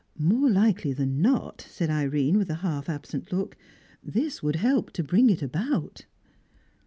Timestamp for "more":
0.17-0.49